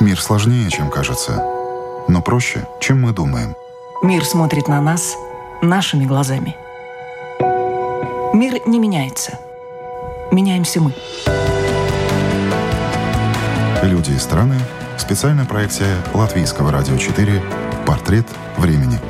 [0.00, 1.42] Мир сложнее, чем кажется,
[2.06, 3.56] но проще, чем мы думаем.
[4.02, 5.16] Мир смотрит на нас
[5.60, 6.56] нашими глазами.
[8.32, 9.38] Мир не меняется.
[10.30, 10.94] Меняемся мы.
[13.82, 14.54] Люди и страны.
[14.96, 17.42] Специальная проекция Латвийского радио 4
[17.84, 18.26] «Портрет
[18.56, 19.00] времени».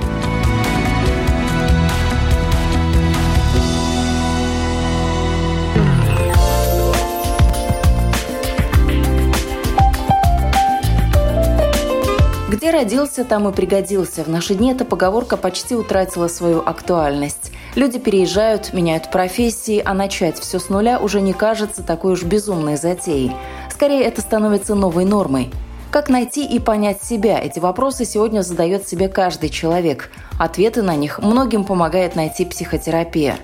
[12.59, 14.25] Где родился, там и пригодился.
[14.25, 17.53] В наши дни эта поговорка почти утратила свою актуальность.
[17.77, 22.77] Люди переезжают, меняют профессии, а начать все с нуля уже не кажется такой уж безумной
[22.77, 23.31] затеей.
[23.71, 25.53] Скорее, это становится новой нормой.
[25.93, 27.39] Как найти и понять себя?
[27.41, 30.11] Эти вопросы сегодня задает себе каждый человек.
[30.37, 33.37] Ответы на них многим помогает найти психотерапия.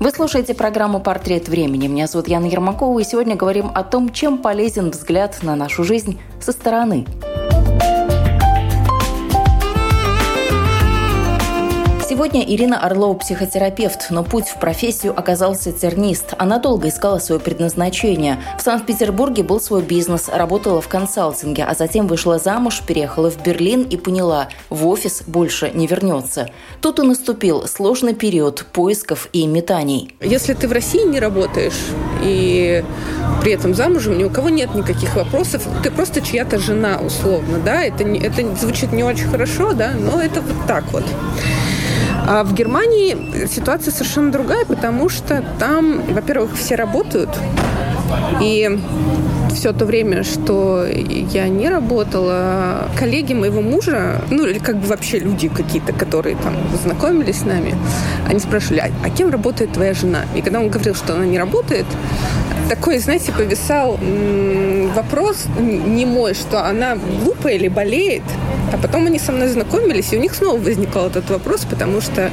[0.00, 1.86] Вы слушаете программу «Портрет времени».
[1.86, 6.18] Меня зовут Яна Ермакова, и сегодня говорим о том, чем полезен взгляд на нашу жизнь
[6.40, 7.06] со стороны.
[12.08, 16.34] Сегодня Ирина Орлова психотерапевт, но путь в профессию оказался тернист.
[16.38, 18.38] Она долго искала свое предназначение.
[18.56, 23.82] В Санкт-Петербурге был свой бизнес, работала в консалтинге, а затем вышла замуж, переехала в Берлин
[23.82, 26.48] и поняла, в офис больше не вернется.
[26.80, 30.14] Тут и наступил сложный период поисков и метаний.
[30.20, 31.86] Если ты в России не работаешь
[32.22, 32.84] и
[33.42, 37.82] при этом замужем, ни у кого нет никаких вопросов, ты просто чья-то жена, условно, да,
[37.82, 41.04] это, это звучит не очень хорошо, да, но это вот так вот.
[42.28, 47.30] А в Германии ситуация совершенно другая, потому что там, во-первых, все работают,
[48.40, 48.78] и
[49.54, 55.18] все то время, что я не работала, коллеги моего мужа, ну или как бы вообще
[55.18, 57.74] люди какие-то, которые там знакомились с нами,
[58.28, 60.24] они спрашивали, а, а кем работает твоя жена?
[60.34, 61.86] И когда он говорил, что она не работает,
[62.68, 63.98] такой, знаете, повисал
[64.94, 68.22] вопрос не мой, что она глупая или болеет.
[68.72, 72.32] А потом они со мной знакомились, и у них снова возникал этот вопрос, потому что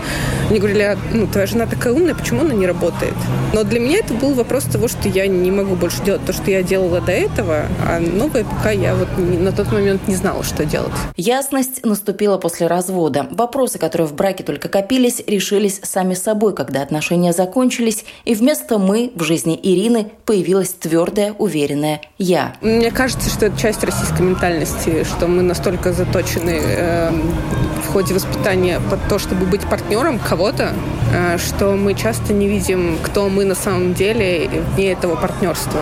[0.49, 3.13] они говорили, ну, твоя жена такая умная, почему она не работает?
[3.53, 6.49] Но для меня это был вопрос того, что я не могу больше делать то, что
[6.49, 10.65] я делала до этого, а новое пока я вот на тот момент не знала, что
[10.65, 10.91] делать.
[11.17, 13.27] Ясность наступила после развода.
[13.29, 19.11] Вопросы, которые в браке только копились, решились сами собой, когда отношения закончились, и вместо «мы»
[19.15, 22.42] в жизни Ирины появилась твердая, уверенная «я».
[22.61, 27.11] Мне кажется, что это часть российской ментальности, что мы настолько заточены э,
[27.83, 30.73] в ходе воспитания под то, чтобы быть партнером кого-то,
[31.13, 35.81] э, что мы часто не видим, кто мы на самом деле вне этого партнерства.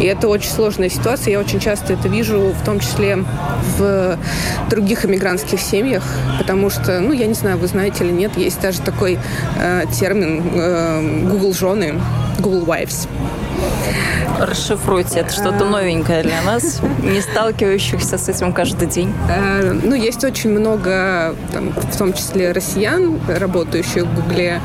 [0.00, 1.32] И это очень сложная ситуация.
[1.32, 3.24] Я очень часто это вижу, в том числе
[3.78, 4.18] в
[4.70, 6.04] других иммигрантских семьях,
[6.38, 9.18] потому что, ну, я не знаю, вы знаете или нет, есть даже такой
[9.58, 12.00] э, термин э, Google жены,
[12.38, 13.08] Google Wives.
[14.40, 19.12] Расшифруйте, это что-то новенькое для нас, не сталкивающихся с этим каждый день.
[19.28, 24.60] Э, ну, есть очень много, там, в том числе россиян, работающих в Гугле,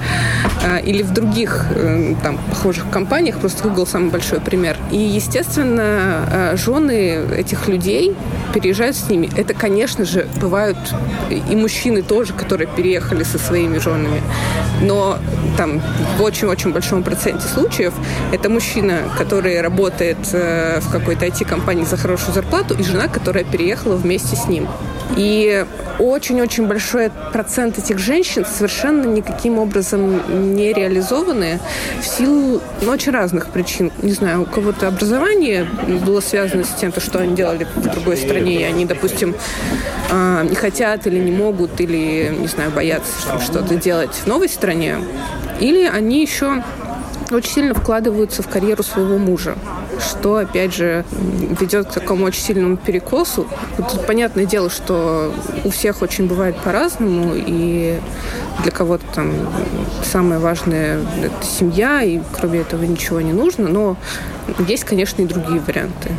[0.63, 4.77] э, или в других э, там, похожих компаниях, просто Google самый большой пример.
[4.91, 8.15] И, естественно, жены этих людей
[8.53, 9.31] переезжают с ними.
[9.35, 10.77] Это, конечно же, бывают
[11.31, 14.21] и мужчины тоже, которые переехали со своими женами.
[14.81, 15.17] Но
[15.57, 15.81] там
[16.17, 17.93] в очень-очень большом проценте случаев
[18.31, 23.95] это мужчина, который работает э, в какой-то IT-компании за хорошую зарплату, и жена, которая переехала
[23.95, 24.67] вместе с ним.
[25.17, 25.65] И
[25.99, 31.59] очень-очень большой процент этих женщин совершенно никаким образом не реализованы
[32.01, 33.91] в силу ну, очень разных причин.
[34.01, 35.67] Не знаю, у кого-то образование
[36.05, 39.35] было связано с тем, что они делали в другой стране, и они, допустим,
[40.11, 43.11] а, не хотят или не могут, или, не знаю, боятся
[43.43, 44.97] что-то делать в новой стране.
[45.59, 46.63] Или они еще
[47.31, 49.55] очень сильно вкладываются в карьеру своего мужа,
[49.99, 51.05] что, опять же,
[51.59, 53.47] ведет к такому очень сильному перекосу.
[53.77, 57.99] Тут понятное дело, что у всех очень бывает по-разному, и
[58.61, 59.31] для кого-то там
[60.03, 63.97] самое важное– это семья, и кроме этого ничего не нужно, но
[64.67, 66.11] есть, конечно, и другие варианты.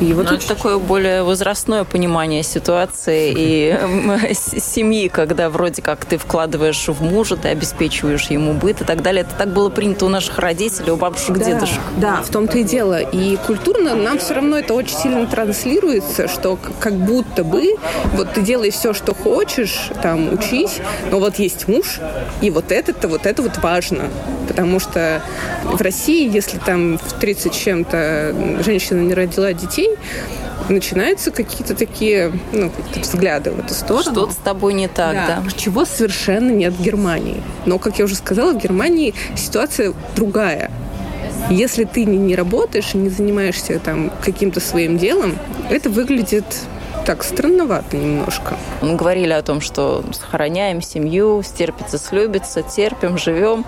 [0.00, 3.78] И вот это такое более возрастное понимание ситуации и
[4.34, 9.22] семьи, когда вроде как ты вкладываешь в мужа, ты обеспечиваешь ему быт и так далее.
[9.22, 11.80] Это так было принято у наших родителей, у бабушек, да, дедушек.
[11.98, 13.00] Да, в том-то и дело.
[13.00, 17.76] И культурно нам все равно это очень сильно транслируется, что как будто бы
[18.14, 22.00] вот ты делаешь все, что хочешь, там, учись, но вот есть муж,
[22.40, 24.04] и вот это-то, вот это вот важно.
[24.48, 25.22] Потому что
[25.64, 29.90] в России, если там в 30 чем-то женщина не родила детей,
[30.68, 34.02] начинаются какие-то такие ну, взгляды в эту сторону.
[34.02, 35.42] Что-то с тобой не так, да.
[35.44, 35.50] да.
[35.56, 37.42] Чего совершенно нет в Германии.
[37.66, 40.70] Но, как я уже сказала, в Германии ситуация другая.
[41.50, 45.36] Если ты не работаешь и не занимаешься там каким-то своим делом,
[45.70, 46.44] это выглядит
[47.04, 48.56] так странновато немножко.
[48.80, 53.64] Мы говорили о том, что сохраняем семью, стерпится, слюбится, терпим, живем.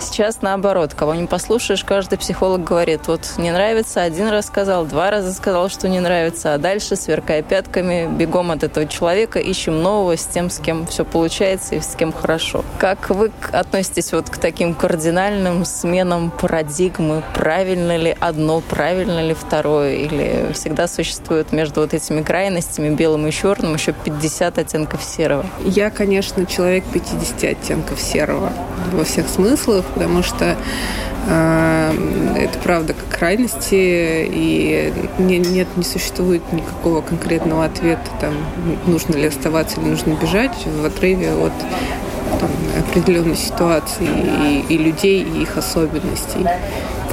[0.00, 0.94] Сейчас наоборот.
[0.94, 5.68] Кого не послушаешь, каждый психолог говорит, вот не нравится, один раз сказал, два раза сказал,
[5.68, 10.48] что не нравится, а дальше, сверкая пятками, бегом от этого человека, ищем нового с тем,
[10.48, 12.64] с кем все получается и с кем хорошо.
[12.78, 17.22] Как вы относитесь вот к таким кардинальным сменам парадигмы?
[17.34, 19.96] Правильно ли одно, правильно ли второе?
[19.96, 25.44] Или всегда существует между вот этими крайностями крайностями, белым и черным, еще 50 оттенков серого.
[25.64, 28.52] Я, конечно, человек 50 оттенков серого
[28.92, 30.56] во всех смыслах, потому что
[31.28, 31.92] э,
[32.36, 38.34] это правда как крайности, и не, нет, не существует никакого конкретного ответа, там,
[38.86, 41.52] нужно ли оставаться или нужно бежать в отрыве от
[42.38, 42.50] там,
[42.88, 44.06] определенной ситуации
[44.68, 46.46] и, и людей, и их особенностей.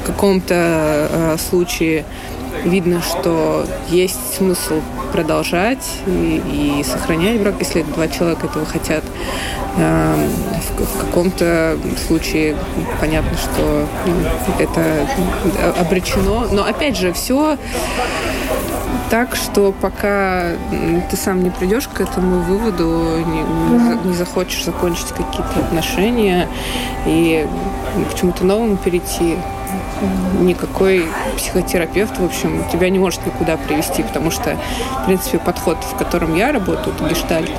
[0.02, 2.06] В каком-то э, случае
[2.64, 4.82] видно, что есть смысл
[5.12, 9.04] продолжать и, и сохранять брак, если два человека этого хотят.
[9.78, 11.78] Эм, в, в каком-то
[12.08, 12.56] случае
[13.00, 15.08] понятно, что ну, это
[15.80, 16.48] обречено.
[16.52, 17.58] Но опять же, все
[19.10, 20.52] так, что пока
[21.10, 26.48] ты сам не придешь к этому выводу, не, не захочешь закончить какие-то отношения
[27.06, 27.48] и
[28.12, 29.38] к чему-то новому перейти,
[30.42, 31.06] никакой
[31.38, 34.58] психотерапевт, в общем, тебя не может никуда привести, потому что,
[35.02, 37.52] в принципе, подход, в котором я работаю, это гештальт,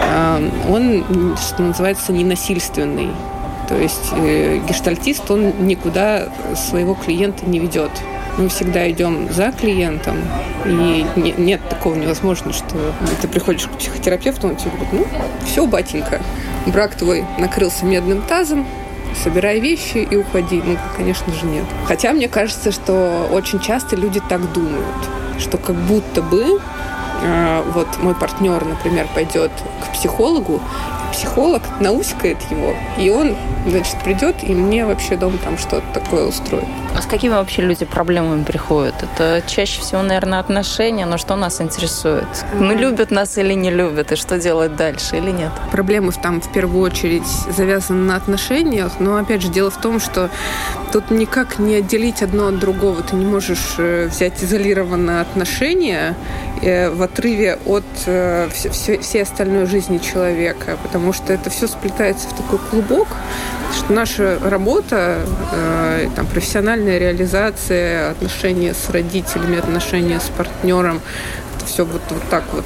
[0.00, 3.10] э, он, что называется, ненасильственный.
[3.68, 7.90] То есть э, гештальтист, он никуда своего клиента не ведет.
[8.38, 10.16] Мы всегда идем за клиентом,
[10.66, 12.76] и нет такого невозможно, что
[13.22, 15.06] ты приходишь к психотерапевту, он тебе говорит, ну,
[15.46, 16.20] все, батенька,
[16.66, 18.66] брак твой накрылся медным тазом,
[19.22, 20.62] собирай вещи и уходи.
[20.64, 21.64] Ну, конечно же, нет.
[21.86, 24.84] Хотя мне кажется, что очень часто люди так думают,
[25.38, 26.60] что как будто бы
[27.22, 29.50] э, вот мой партнер, например, пойдет
[29.82, 30.60] к психологу,
[31.12, 33.36] психолог наускает его, и он,
[33.66, 36.64] значит, придет и мне вообще дома там что-то такое устроит.
[36.96, 38.94] А с какими вообще люди проблемами приходят?
[39.02, 42.24] Это чаще всего, наверное, отношения, но что нас интересует?
[42.58, 45.50] Ну, любят нас или не любят, и что делать дальше или нет?
[45.70, 50.30] Проблемы там в первую очередь завязаны на отношениях, но, опять же, дело в том, что
[50.90, 53.02] тут никак не отделить одно от другого.
[53.02, 56.14] Ты не можешь э, взять изолированное отношение
[56.62, 62.36] э, в отрыве от э, всей остальной жизни человека, потому что это все сплетается в
[62.36, 63.08] такой клубок,
[63.76, 65.20] что наша работа,
[66.14, 71.00] там, профессиональная реализация, отношения с родителями, отношения с партнером,
[71.66, 72.64] все вот, вот так вот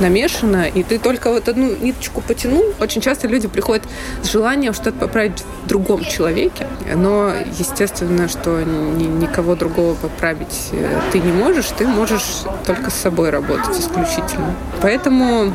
[0.00, 2.64] намешано, и ты только вот одну ниточку потянул.
[2.80, 3.82] Очень часто люди приходят
[4.22, 11.00] с желанием что-то поправить в другом человеке, но естественно, что ни, никого другого поправить э,
[11.10, 14.54] ты не можешь, ты можешь только с собой работать исключительно.
[14.80, 15.52] Поэтому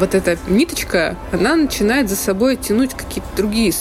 [0.00, 3.72] вот эта ниточка, она начинает за собой тянуть какие-то другие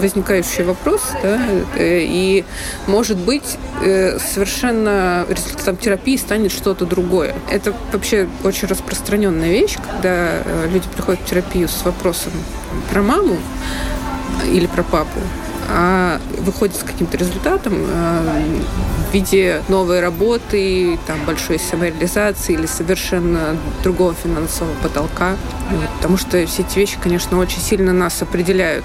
[0.00, 1.38] возникающие вопросы, да,
[1.76, 2.44] э, и,
[2.86, 7.34] может быть, э, совершенно результатом терапии станет что-то другое.
[7.50, 12.32] Это вообще очень распространенная вещь, когда э, люди приходят в терапию с вопросом
[12.90, 13.36] про маму
[14.46, 15.20] или про папу,
[15.68, 18.60] а выходит с каким-то результатом э,
[19.10, 25.36] в виде новой работы, там, большой самореализации или совершенно другого финансового потолка.
[25.96, 28.84] Потому что все эти вещи, конечно, очень сильно нас определяют.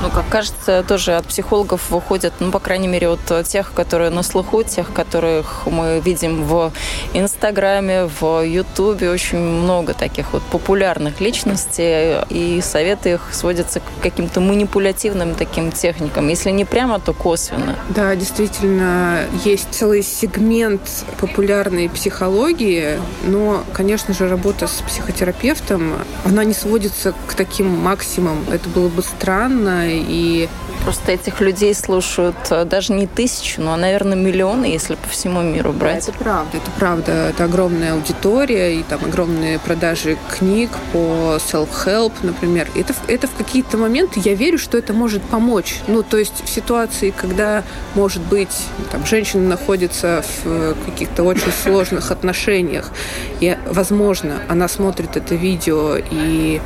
[0.00, 4.22] Ну, как кажется, тоже от психологов выходят, ну, по крайней мере, от тех, которые на
[4.22, 6.72] слуху, тех, которых мы видим в
[7.14, 9.10] Инстаграме, в Ютубе.
[9.10, 16.17] Очень много таких вот популярных личностей, и советы их сводятся к каким-то манипулятивным таким техникам.
[16.26, 17.76] Если не прямо, то косвенно.
[17.90, 20.80] Да, действительно, есть целый сегмент
[21.20, 25.94] популярной психологии, но, конечно же, работа с психотерапевтом,
[26.24, 28.44] она не сводится к таким максимумам.
[28.50, 30.48] Это было бы странно, и
[30.88, 35.74] просто этих людей слушают э, даже не тысячу, но, наверное, миллионы, если по всему миру
[35.74, 36.06] брать.
[36.06, 36.56] Да, это правда.
[36.56, 37.12] Это правда.
[37.12, 42.70] Это огромная аудитория и там огромные продажи книг по self-help, например.
[42.74, 45.80] Это, это в какие-то моменты я верю, что это может помочь.
[45.88, 47.64] Ну, то есть в ситуации, когда,
[47.94, 48.56] может быть,
[48.90, 52.92] там, женщина находится в э, каких-то очень сложных отношениях,
[53.40, 56.62] и, возможно, она смотрит это видео и,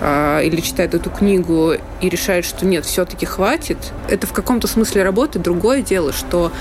[0.00, 3.92] э, или читает эту книгу и решает, что нет, все-таки хватит, хватит.
[4.08, 5.38] Это в каком-то смысле работы.
[5.38, 6.52] Другое дело, что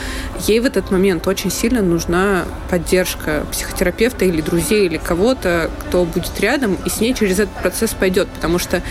[0.48, 6.40] ей в этот момент очень сильно нужна поддержка психотерапевта или друзей, или кого-то, кто будет
[6.40, 8.28] рядом и с ней через этот процесс пойдет.
[8.30, 8.82] Потому что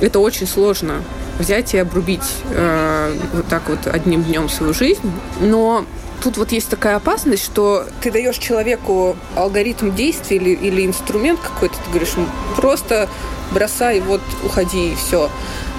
[0.00, 1.02] это очень сложно
[1.38, 5.10] взять и обрубить э, вот так вот одним днем свою жизнь.
[5.40, 5.84] Но
[6.22, 11.74] тут вот есть такая опасность, что ты даешь человеку алгоритм действий или, или инструмент какой-то,
[11.84, 13.08] ты говоришь, ну, просто
[13.52, 15.30] бросай, вот уходи и все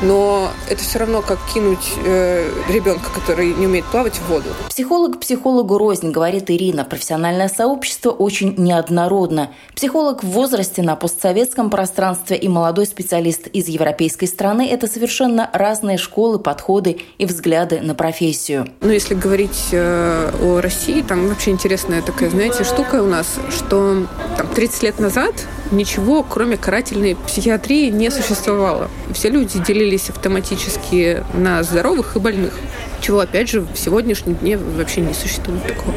[0.02, 4.50] но это все равно как кинуть э, ребенка, который не умеет плавать, в воду.
[4.70, 6.84] Психолог психологу рознь, говорит Ирина.
[6.84, 9.52] Профессиональное сообщество очень неоднородно.
[9.76, 15.98] Психолог в возрасте на постсоветском пространстве и молодой специалист из европейской страны– это совершенно разные
[15.98, 18.68] школы, подходы и взгляды на профессию.
[18.82, 24.06] Ну, если говорить э, о России, там вообще интересная такая, знаете, штука у нас, что
[24.38, 25.34] там, 30 лет назад
[25.72, 28.90] ничего, кроме карательной психиатрии, не существовало.
[29.14, 32.54] Все люди делились автоматически на здоровых и больных,
[33.04, 35.94] чего, опять же, в сегодняшнем дне вообще не существует такого.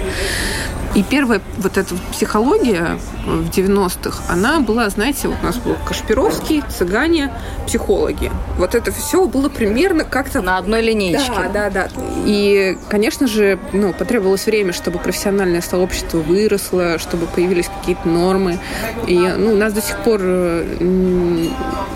[0.97, 6.63] И первая вот эта психология в 90-х, она была, знаете, вот у нас был Кашпировский,
[6.71, 7.31] цыгане,
[7.67, 8.33] психологи.
[8.57, 10.41] Вот это все было примерно как-то...
[10.41, 11.21] На одной линейке.
[11.53, 11.89] Да, да, да.
[12.25, 18.59] И, конечно же, ну, потребовалось время, чтобы профессиональное сообщество выросло, чтобы появились какие-то нормы.
[19.07, 20.23] И ну, у нас до сих пор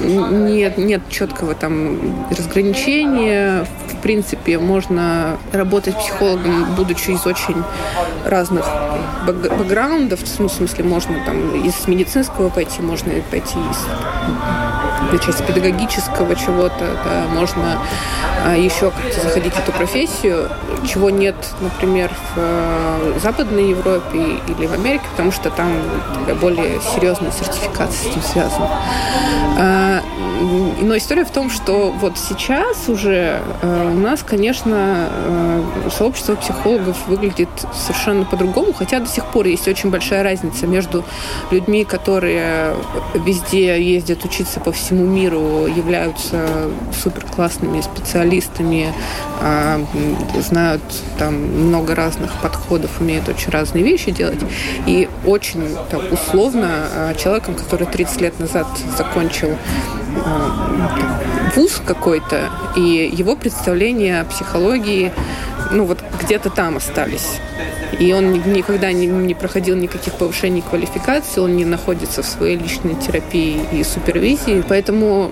[0.04, 3.66] нет, нет четкого там разграничения.
[3.88, 4.99] В принципе, можно
[5.52, 7.62] работать психологом, будучи из очень
[8.24, 8.64] разных
[9.26, 13.78] бэкграундов, ну, в смысле, можно там из медицинского пойти, можно пойти из
[15.12, 17.78] начать педагогического чего-то, да, можно
[18.44, 20.48] а, еще как-то заходить в эту профессию,
[20.86, 25.72] чего нет, например, в а, Западной Европе или в Америке, потому что там
[26.40, 28.70] более серьезная сертификация с этим связана.
[30.40, 36.96] Но история в том, что вот сейчас уже э, у нас, конечно, э, сообщество психологов
[37.06, 41.04] выглядит совершенно по-другому, хотя до сих пор есть очень большая разница между
[41.50, 42.74] людьми, которые
[43.14, 46.70] везде ездят учиться по всему миру, являются
[47.02, 48.94] супер классными специалистами,
[49.40, 49.84] э,
[50.40, 50.82] знают
[51.18, 54.40] там много разных подходов, умеют очень разные вещи делать,
[54.86, 58.66] и очень так, условно э, человеком, который 30 лет назад
[58.96, 59.56] закончил
[61.56, 65.12] вуз какой-то, и его представления о психологии,
[65.70, 67.40] ну вот где-то там остались.
[67.98, 72.94] И он никогда не, не проходил никаких повышений квалификации, он не находится в своей личной
[72.94, 74.64] терапии и супервизии.
[74.66, 75.30] Поэтому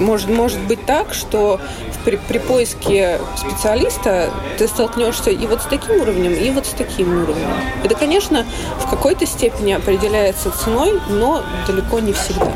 [0.00, 1.60] может, может быть так, что
[2.04, 7.22] при, при поиске специалиста ты столкнешься и вот с таким уровнем, и вот с таким
[7.22, 7.48] уровнем.
[7.84, 8.46] Это, конечно,
[8.78, 12.52] в какой-то степени определяется ценой, но далеко не всегда.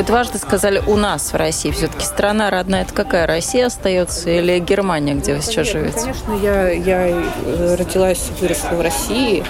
[0.00, 1.70] Вы дважды сказали «у нас в России».
[1.72, 3.26] Все-таки страна родная– это какая?
[3.26, 6.00] Россия остается или Германия, где вы сейчас живете?
[6.00, 9.44] Конечно, я, я э, родилась, выросла в России.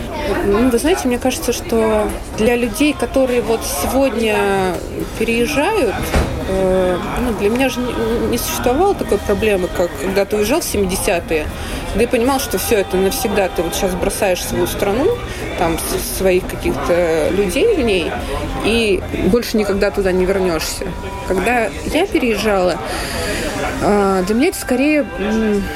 [0.44, 4.74] Ну, вы знаете, мне кажется, что для людей, которые вот сегодня
[5.20, 5.94] переезжают,
[6.50, 7.92] э, ну, для меня же не,
[8.30, 11.46] не существовало такой проблемы, как когда ты уезжал в 70-е,
[11.94, 13.48] да и понимал, что все это навсегда.
[13.48, 15.06] Ты вот сейчас бросаешь свою страну,
[15.58, 15.78] там,
[16.16, 18.10] своих каких-то людей в ней,
[18.64, 20.86] и больше никогда туда не вернешься.
[21.28, 22.76] Когда я переезжала,
[23.80, 25.06] для меня это скорее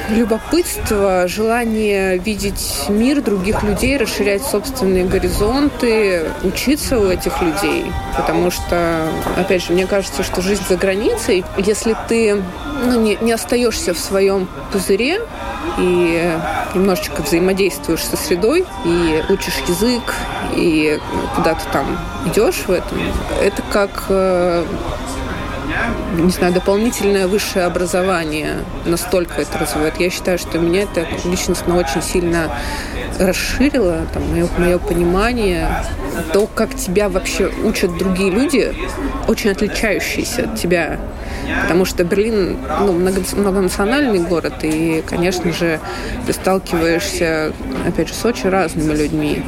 [0.09, 7.85] любопытство, желание видеть мир других людей, расширять собственные горизонты, учиться у этих людей.
[8.15, 9.07] Потому что,
[9.37, 12.43] опять же, мне кажется, что жизнь за границей, если ты
[12.83, 15.19] ну, не, не остаешься в своем пузыре
[15.79, 16.31] и
[16.75, 20.13] немножечко взаимодействуешь со средой, и учишь язык,
[20.55, 20.99] и
[21.35, 21.97] куда-то там
[22.27, 22.99] идешь в этом,
[23.41, 24.63] это как э,
[26.15, 29.99] не знаю, дополнительное высшее образование настолько это развивает.
[29.99, 32.49] Я считаю, что меня это личностно очень сильно
[33.19, 35.67] расширило там, мое, мое понимание,
[36.33, 38.73] то, как тебя вообще учат другие люди,
[39.27, 40.99] очень отличающиеся от тебя.
[41.61, 45.79] Потому что Берлин ну, многонациональный город, и, конечно же,
[46.25, 47.53] ты сталкиваешься,
[47.87, 49.43] опять же, с очень разными людьми.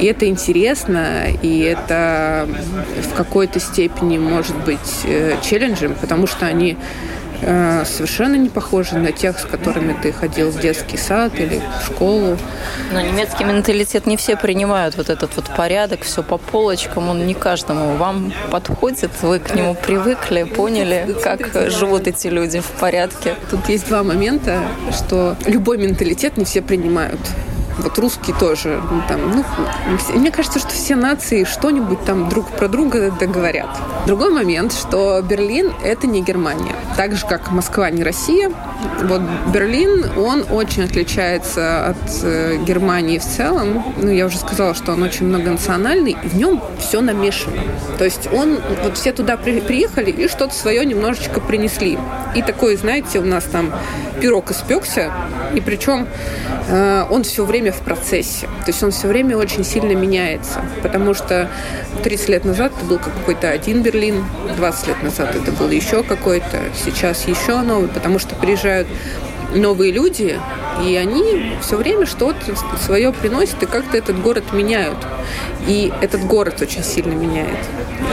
[0.00, 2.48] И это интересно, и это
[3.10, 6.78] в какой-то степени может быть э, челленджем, потому что они
[7.44, 11.86] Э, совершенно не похожи на тех, с которыми ты ходил в детский сад или в
[11.86, 12.38] школу.
[12.92, 17.34] Но немецкий менталитет не все принимают вот этот вот порядок, все по полочкам, он не
[17.34, 23.34] каждому вам подходит, вы к нему привыкли, поняли, как живут эти люди в порядке.
[23.50, 24.60] Тут есть два момента,
[24.92, 27.20] что любой менталитет не все принимают.
[27.82, 28.80] Вот русские тоже.
[28.90, 29.44] Ну, там, ну,
[30.18, 33.68] мне кажется, что все нации что-нибудь там друг про друга договорят.
[34.06, 36.74] Другой момент, что Берлин– это не Германия.
[36.96, 38.52] Так же, как Москва не Россия,
[39.02, 39.22] вот
[39.52, 43.94] Берлин, он очень отличается от э, Германии в целом.
[43.96, 47.62] Ну, я уже сказала, что он очень многонациональный, в нем все намешано.
[47.98, 51.98] То есть он, вот все туда при, приехали и что-то свое немножечко принесли.
[52.34, 53.72] И такой, знаете, у нас там
[54.20, 55.12] пирог испекся,
[55.54, 56.06] и причем
[56.68, 58.46] э, он все время в процессе.
[58.46, 60.62] То есть он все время очень сильно меняется.
[60.82, 61.48] Потому что
[62.02, 64.24] 30 лет назад это был какой-то один Берлин,
[64.56, 68.88] 20 лет назад это был еще какой-то, сейчас еще новый, потому что приезжают
[69.54, 70.38] новые люди,
[70.84, 74.98] и они все время что-то свое приносят и как-то этот город меняют.
[75.66, 77.58] И этот город очень сильно меняет.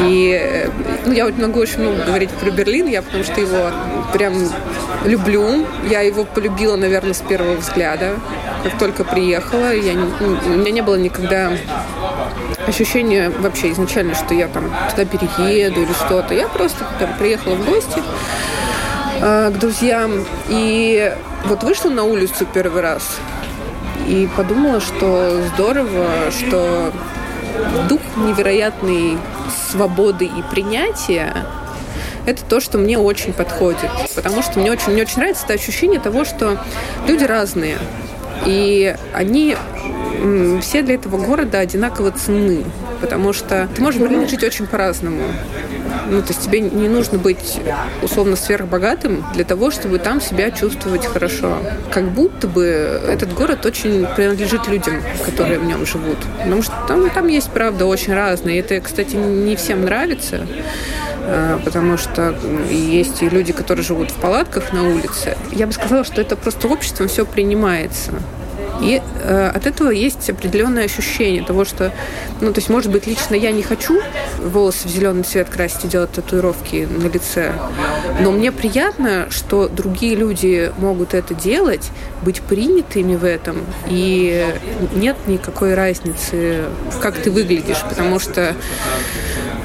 [0.01, 0.69] И э,
[1.05, 3.71] ну, я могу очень много говорить про Берлин, я потому что его
[4.13, 4.33] прям
[5.05, 5.65] люблю.
[5.89, 8.15] Я его полюбила, наверное, с первого взгляда.
[8.63, 11.51] Как только приехала, я ну, у меня не было никогда
[12.67, 16.33] ощущения вообще изначально, что я там туда перееду или что-то.
[16.33, 18.01] Я просто там приехала в гости
[19.21, 21.13] э, к друзьям и
[21.45, 23.17] вот вышла на улицу первый раз
[24.07, 26.91] и подумала, что здорово, что
[27.87, 29.17] дух невероятной
[29.71, 31.45] свободы и принятия
[32.25, 33.89] это то, что мне очень подходит.
[34.15, 36.59] Потому что мне очень, мне очень нравится это ощущение того, что
[37.07, 37.77] люди разные.
[38.45, 39.55] И они
[40.61, 42.63] все для этого города одинаково ценны.
[43.01, 45.23] Потому что ты можешь жить очень по-разному.
[46.07, 47.59] Ну, то есть тебе не нужно быть
[48.01, 51.57] условно сверхбогатым для того, чтобы там себя чувствовать хорошо.
[51.91, 56.17] Как будто бы этот город очень принадлежит людям, которые в нем живут.
[56.37, 58.57] Потому что там, там есть, правда, очень разные.
[58.57, 60.47] И это, кстати, не всем нравится
[61.21, 62.35] а, потому что
[62.71, 65.37] есть и люди, которые живут в палатках на улице.
[65.51, 68.13] Я бы сказала, что это просто обществом все принимается.
[68.81, 71.91] И э, от этого есть определенное ощущение того, что,
[72.41, 73.99] ну, то есть, может быть, лично я не хочу
[74.39, 77.53] волосы в зеленый цвет красить и делать татуировки на лице,
[78.21, 81.89] но мне приятно, что другие люди могут это делать,
[82.21, 83.57] быть принятыми в этом,
[83.87, 84.45] и
[84.95, 86.65] нет никакой разницы,
[87.01, 88.55] как ты выглядишь, потому что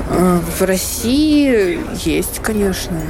[0.08, 3.00] в России есть, конечно.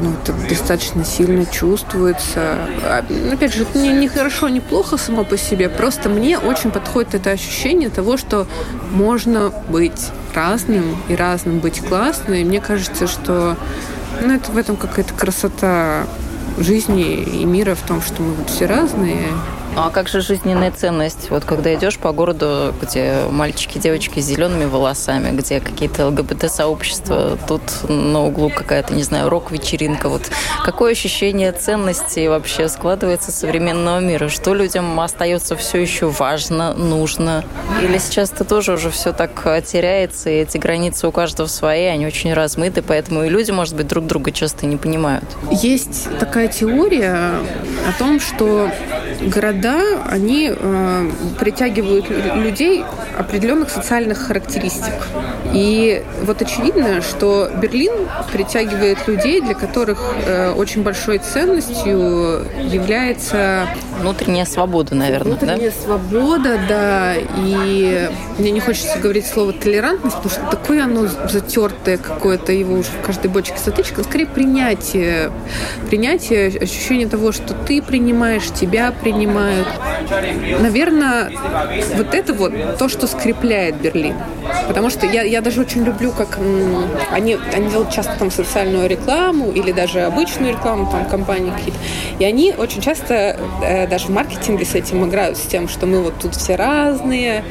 [0.00, 2.56] Ну, это достаточно сильно чувствуется.
[2.82, 6.70] А, опять же, это не, не хорошо, не плохо само по себе, просто мне очень
[6.70, 8.46] подходит это ощущение того, что
[8.90, 13.56] можно быть разным и разным быть классно, и мне кажется, что
[14.20, 16.06] ну, это в этом какая-то красота
[16.58, 19.26] жизни и мира в том, что мы вот все разные,
[19.74, 21.30] а как же жизненная ценность?
[21.30, 27.62] Вот когда идешь по городу, где мальчики, девочки с зелеными волосами, где какие-то ЛГБТ-сообщества, тут
[27.88, 30.08] на углу какая-то, не знаю, рок-вечеринка.
[30.08, 30.30] Вот
[30.64, 34.28] какое ощущение ценности вообще складывается современного мира?
[34.28, 37.42] Что людям остается все еще важно, нужно?
[37.82, 42.06] Или сейчас это тоже уже все так теряется, и эти границы у каждого свои, они
[42.06, 45.24] очень размыты, поэтому и люди, может быть, друг друга часто не понимают.
[45.50, 47.30] Есть такая теория
[47.88, 48.70] о том, что
[49.20, 52.84] города города, они э, притягивают людей
[53.18, 54.92] определенных социальных характеристик.
[55.52, 57.92] И вот очевидно, что Берлин
[58.32, 63.66] притягивает людей, для которых э, очень большой ценностью является...
[64.00, 65.84] Внутренняя свобода, наверное, Внутренняя да?
[65.84, 67.14] свобода, да.
[67.36, 72.88] И мне не хочется говорить слово толерантность, потому что такое оно затертое какое-то, его уже
[72.88, 74.02] в каждой бочке затычка.
[74.02, 75.30] Скорее принятие.
[75.88, 80.60] Принятие, ощущение того, что ты принимаешь, тебя принимают, знают.
[80.60, 81.32] Наверное,
[81.96, 84.16] вот это вот то, что скрепляет Берлин.
[84.68, 86.38] Потому что я, я даже очень люблю, как
[87.12, 91.78] они, они делают часто там социальную рекламу или даже обычную рекламу, там компании какие-то.
[92.18, 96.02] И они очень часто э, даже в маркетинге с этим играют, с тем, что мы
[96.02, 97.44] вот тут все разные,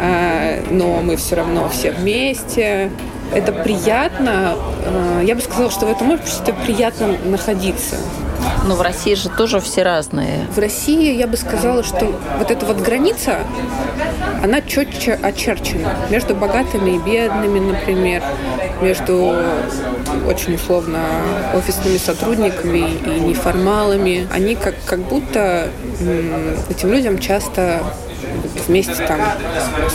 [0.00, 2.90] э, но мы все равно все вместе.
[3.34, 4.56] Это приятно.
[4.84, 7.96] Э, я бы сказала, что в этом обществе приятно находиться.
[8.68, 10.46] Но в России же тоже все разные.
[10.54, 13.38] В России я бы сказала, что вот эта вот граница,
[14.44, 18.22] она четче очерчена между богатыми и бедными, например,
[18.82, 19.34] между
[20.28, 21.00] очень условно
[21.54, 24.28] офисными сотрудниками и неформалами.
[24.30, 25.70] Они как, как будто
[26.68, 27.82] этим людям часто
[28.66, 29.20] вместе там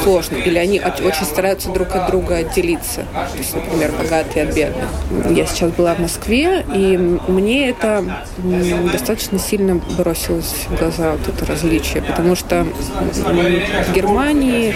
[0.01, 0.35] сложно.
[0.37, 3.05] Или они очень стараются друг от друга отделиться.
[3.13, 4.87] То есть, например, богатые от бедных.
[5.29, 8.03] Я сейчас была в Москве, и мне это
[8.91, 12.03] достаточно сильно бросилось в глаза, вот это различие.
[12.03, 14.75] Потому что в Германии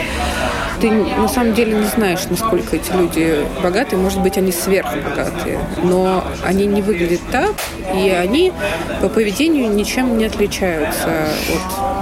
[0.80, 4.00] ты на самом деле не знаешь, насколько эти люди богатые.
[4.00, 7.54] Может быть, они сверхбогатые, но они не выглядят так,
[7.96, 8.54] и они
[9.02, 11.97] по поведению ничем не отличаются от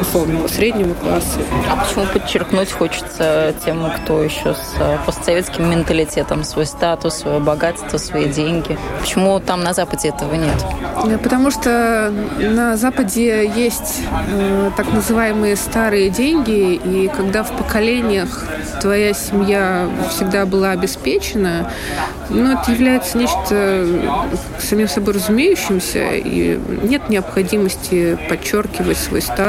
[0.00, 1.40] условного среднего класса.
[1.70, 7.98] А почему подчеркнуть хочется тем, кто еще с э, постсоветским менталитетом, свой статус, свое богатство,
[7.98, 8.76] свои деньги?
[9.00, 11.20] Почему там на Западе этого нет?
[11.22, 18.44] Потому что на Западе есть э, так называемые старые деньги, и когда в поколениях
[18.80, 21.70] твоя семья всегда была обеспечена,
[22.28, 23.86] ну, это является нечто
[24.58, 29.45] самим собой разумеющимся, и нет необходимости подчеркивать свой статус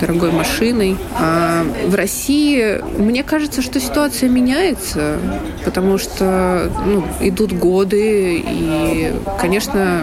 [0.00, 0.96] дорогой машиной.
[1.18, 5.18] А в России, мне кажется, что ситуация меняется,
[5.64, 10.02] потому что ну, идут годы, и, конечно,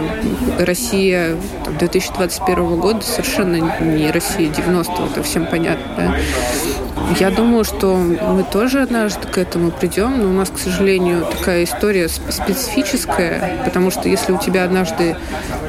[0.60, 1.36] Россия
[1.80, 5.84] 2021 года совершенно не Россия 90-го, это всем понятно.
[5.98, 6.16] Да?
[7.20, 11.64] Я думаю, что мы тоже однажды к этому придем, но у нас, к сожалению, такая
[11.64, 15.16] история специфическая, потому что если у тебя однажды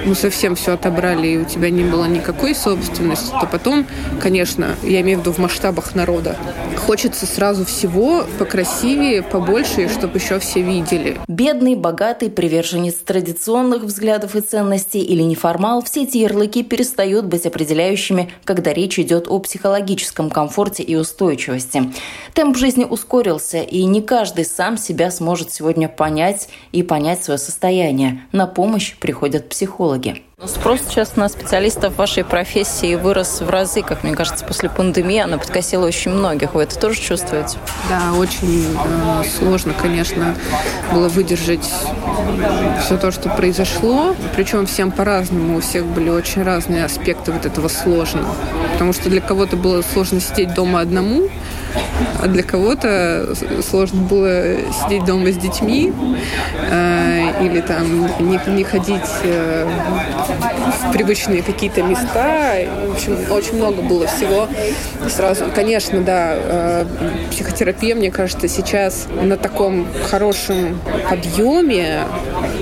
[0.04, 3.87] ну, совсем все отобрали, и у тебя не было никакой собственности, то потом,
[4.20, 6.37] конечно, я имею в виду в масштабах народа,
[6.76, 11.18] хочется сразу всего покрасивее, побольше, чтобы еще все видели.
[11.28, 18.30] Бедный, богатый, приверженец традиционных взглядов и ценностей или неформал, все эти ярлыки перестают быть определяющими,
[18.44, 20.96] когда речь идет о психологическом комфорте и
[21.35, 21.92] устойчивости.
[22.33, 28.23] Темп жизни ускорился, и не каждый сам себя сможет сегодня понять и понять свое состояние.
[28.33, 30.23] На помощь приходят психологи.
[30.46, 35.18] Спрос сейчас на специалистов вашей профессии вырос в разы, как мне кажется, после пандемии.
[35.18, 36.54] Она подкосила очень многих.
[36.54, 37.57] Вы это тоже чувствуете?
[37.88, 40.35] Да, очень э, сложно, конечно,
[40.92, 41.70] было выдержать
[42.85, 44.14] все то, что произошло.
[44.37, 45.59] Причем всем по-разному.
[45.59, 48.35] У всех были очень разные аспекты вот этого сложного.
[48.72, 51.30] Потому что для кого-то было сложно сидеть дома одному,
[52.21, 55.93] а для кого-то сложно было сидеть дома с детьми
[56.71, 59.69] э, или там не, не ходить э,
[60.89, 62.57] в привычные какие-то места.
[62.87, 64.49] В общем, очень много было всего
[65.09, 65.47] сразу.
[65.55, 66.85] Конечно, да, э,
[67.31, 72.05] психотерапия, мне кажется, сейчас на таком хорошем подъеме.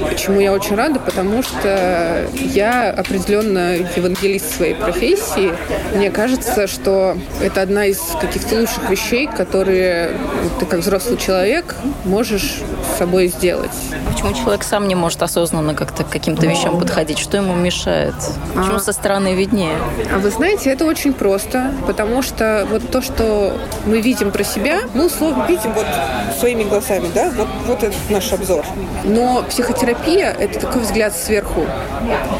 [0.09, 0.99] Почему я очень рада?
[0.99, 5.53] Потому что я определенно евангелист своей профессии.
[5.95, 10.11] Мне кажется, что это одна из каких-то лучших вещей, которые
[10.59, 12.61] ты как взрослый человек можешь
[12.93, 13.71] с собой сделать.
[14.11, 17.19] Почему человек сам не может осознанно как-то к каким-то вещам подходить?
[17.19, 18.15] Что ему мешает?
[18.55, 18.81] Почему а...
[18.81, 19.77] со стороны виднее?
[20.15, 24.81] А вы знаете, это очень просто, потому что вот то, что мы видим про себя,
[24.95, 25.87] мы условно видим вот
[26.39, 28.65] своими глазами, да, вот, вот этот наш обзор.
[29.05, 31.65] Но психотерапия– это такой взгляд сверху.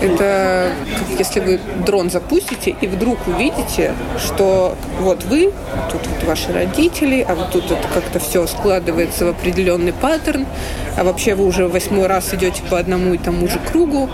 [0.01, 5.53] Это как если вы дрон запустите и вдруг увидите, что вот вы,
[5.91, 10.42] тут вот ваши родители, а вот тут это как-то все складывается в определенный паттерн,
[10.97, 14.09] а вообще вы уже восьмой раз идете по одному и тому же кругу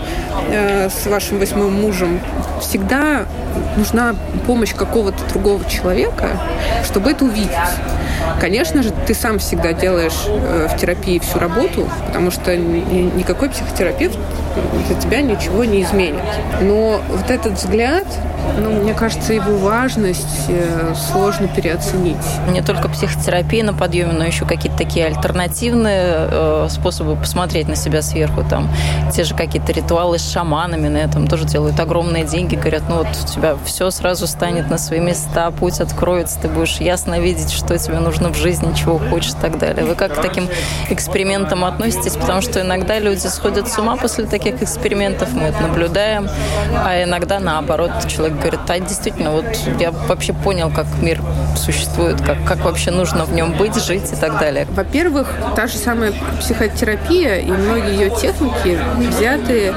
[0.51, 2.19] э, с вашим восьмым мужем,
[2.61, 3.25] всегда
[3.77, 4.15] нужна
[4.47, 6.39] помощь какого-то другого человека,
[6.85, 7.49] чтобы это увидеть.
[8.39, 14.17] Конечно же, ты сам всегда делаешь э, в терапии всю работу, потому что никакой психотерапевт
[14.87, 16.21] для тебя ничего не изменит.
[16.61, 18.05] Но вот этот взгляд,
[18.57, 22.17] ну, мне кажется, его важность э, сложно переоценить.
[22.51, 28.01] Не только психотерапия на подъеме, но еще какие-то такие альтернативные э, способы посмотреть на себя
[28.01, 28.43] сверху.
[28.49, 28.69] Там
[29.13, 32.55] те же какие-то ритуалы с шаманами на этом тоже делают огромные деньги.
[32.55, 36.77] Говорят, ну вот у тебя все сразу станет на свои места, путь откроется, ты будешь
[36.77, 39.85] ясно видеть, что тебе нужно в жизни, чего хочешь и так далее.
[39.85, 40.49] Вы как к таким
[40.89, 42.15] экспериментам относитесь?
[42.17, 46.27] Потому что иногда люди сходят с ума после таких экспериментов, мы это наблюдаем,
[46.75, 49.45] а иногда наоборот человек говорит, а действительно, вот
[49.79, 51.21] я вообще понял, как мир
[51.55, 54.67] существует, как, как вообще нужно в нем быть, жить и так далее.
[54.71, 59.73] Во-первых, та же самая психотерапия и многие ее техники взяты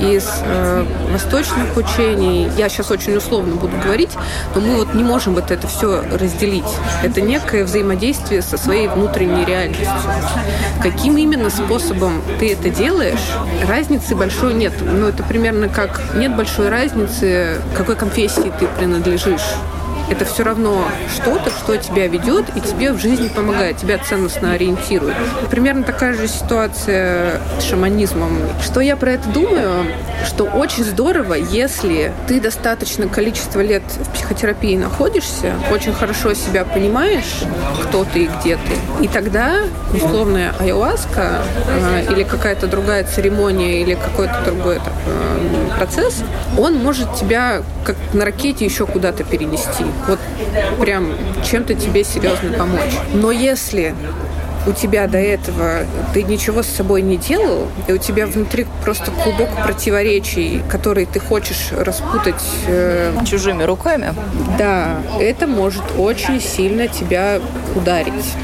[0.00, 2.48] из э, восточных учений.
[2.56, 4.10] Я сейчас очень условно буду говорить,
[4.54, 6.64] но мы вот не можем вот это все разделить.
[7.02, 9.86] Это некое взаимодействие со своей внутренней реальностью.
[10.82, 13.30] Каким именно способом ты это делаешь,
[13.66, 14.72] разницы большой нет.
[14.80, 19.42] Но это примерно как нет большой разницы, какой конфессии ты принадлежишь
[20.10, 25.14] это все равно что-то, что тебя ведет и тебе в жизни помогает, тебя ценностно ориентирует.
[25.50, 28.38] Примерно такая же ситуация с шаманизмом.
[28.62, 29.86] Что я про это думаю?
[30.24, 37.42] Что очень здорово, если ты достаточно количество лет в психотерапии находишься, очень хорошо себя понимаешь,
[37.84, 39.04] кто ты и где ты.
[39.04, 39.62] И тогда
[39.94, 46.22] условная айуаска э, или какая-то другая церемония или какой-то другой э, процесс,
[46.58, 49.84] он может тебя как на ракете еще куда-то перенести.
[50.06, 50.18] Вот
[50.80, 51.12] прям
[51.48, 52.92] чем-то тебе серьезно помочь.
[53.14, 53.94] Но если
[54.66, 59.10] у тебя до этого ты ничего с собой не делал, и у тебя внутри просто
[59.10, 62.42] клубок противоречий, которые ты хочешь распутать...
[62.66, 64.12] Э, Чужими руками?
[64.58, 67.40] Да, это может очень сильно тебя
[67.74, 68.34] ударить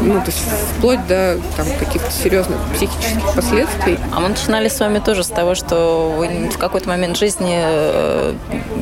[0.00, 0.38] ну, то есть
[0.76, 3.98] вплоть до там, каких-то серьезных психических последствий.
[4.12, 8.34] А мы начинали с вами тоже с того, что вы в какой-то момент жизни э,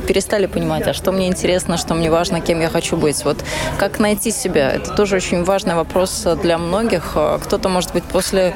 [0.07, 3.25] перестали понимать, а что мне интересно, что мне важно, кем я хочу быть.
[3.25, 3.39] Вот
[3.79, 4.71] как найти себя?
[4.71, 7.17] Это тоже очень важный вопрос для многих.
[7.43, 8.55] Кто-то, может быть, после,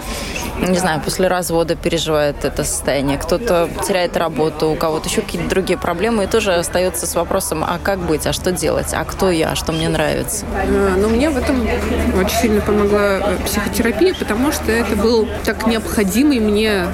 [0.59, 5.79] не знаю, после развода переживает это состояние, кто-то теряет работу, у кого-то еще какие-то другие
[5.79, 9.55] проблемы, и тоже остается с вопросом, а как быть, а что делать, а кто я,
[9.55, 10.45] что мне нравится?
[10.55, 11.67] А, ну, мне в этом
[12.19, 16.87] очень сильно помогла э, психотерапия, потому что это был так необходимый мне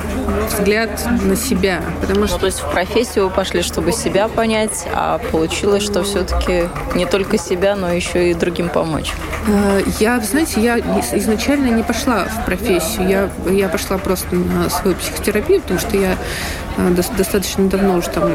[0.50, 0.90] взгляд
[1.22, 1.80] на себя.
[2.00, 2.36] Потому что...
[2.36, 7.06] Ну, то есть в профессию вы пошли, чтобы себя понять, а получилось, что все-таки не
[7.06, 9.12] только себя, но еще и другим помочь.
[9.48, 13.08] Э, я, знаете, я изначально не пошла в профессию.
[13.08, 16.18] Я, я пошла просто на свою психотерапию, потому что я
[16.76, 18.30] э, достаточно давно уже там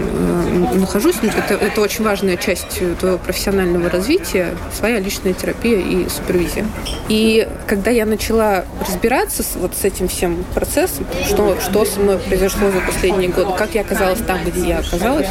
[0.80, 1.16] нахожусь.
[1.22, 6.66] Это, это очень важная часть твоего профессионального развития, своя личная терапия и супервизия.
[7.12, 12.20] И когда я начала разбираться с, вот с этим всем процессом, что, что со мной
[12.20, 15.28] произошло за последние годы, как я оказалась там, где я оказалась,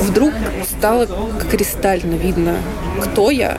[0.00, 0.32] вдруг
[0.78, 1.06] стало
[1.50, 2.56] кристально видно,
[3.02, 3.58] кто я,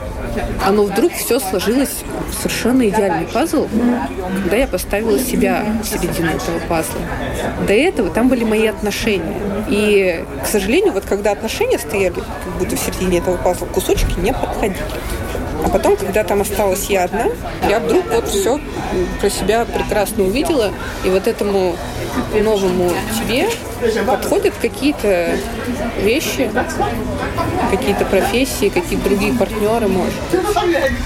[0.66, 1.94] оно вдруг все сложилось
[2.42, 3.68] совершенно идеальный пазл,
[4.42, 7.00] когда я поставила себя в середину этого пазла.
[7.68, 9.36] До этого там были мои отношения.
[9.68, 14.32] И, к сожалению, вот когда отношения стояли как будто в середине этого пазла, кусочки не
[14.32, 14.82] подходили.
[15.66, 17.26] А потом, когда там осталась я одна,
[17.68, 18.60] я вдруг вот все
[19.20, 20.70] про себя прекрасно увидела.
[21.04, 21.74] И вот этому
[22.40, 23.48] новому тебе
[24.06, 25.36] подходят какие-то
[25.98, 26.48] вещи,
[27.72, 30.14] какие-то профессии, какие-то другие партнеры, может.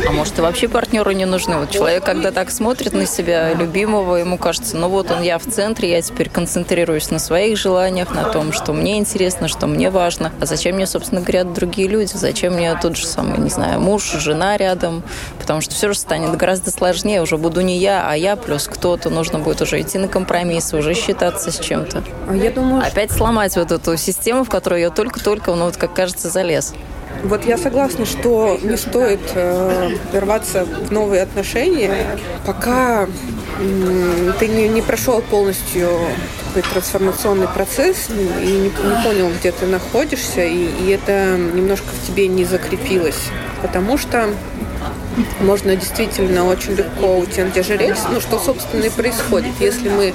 [0.07, 1.57] А может, и вообще партнеры не нужны?
[1.57, 5.47] Вот человек, когда так смотрит на себя любимого, ему кажется, ну вот он, я в
[5.47, 10.33] центре, я теперь концентрируюсь на своих желаниях, на том, что мне интересно, что мне важно.
[10.39, 12.13] А зачем мне, собственно говоря, другие люди?
[12.13, 15.03] Зачем мне тот же самый, не знаю, муж, жена рядом?
[15.39, 17.23] Потому что все же станет гораздо сложнее.
[17.23, 19.11] Уже буду не я, а я плюс кто-то.
[19.11, 22.03] Нужно будет уже идти на компромиссы, уже считаться с чем-то.
[22.29, 25.95] А я думаю, Опять сломать вот эту систему, в которую я только-только, ну вот как
[25.95, 26.75] кажется, залез.
[27.23, 33.07] Вот я согласна, что не стоит э, рваться в новые отношения, пока
[33.61, 35.91] э, ты не, не прошел полностью
[36.55, 42.07] такой трансформационный процесс и не, не понял, где ты находишься, и, и это немножко в
[42.07, 43.29] тебе не закрепилось.
[43.63, 44.29] Потому что
[45.41, 47.19] можно действительно очень легко
[47.63, 49.53] же рельсы, ну, что, собственно, и происходит.
[49.61, 50.15] Если мы